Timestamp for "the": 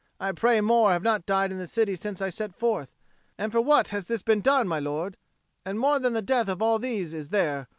1.59-1.67, 6.13-6.23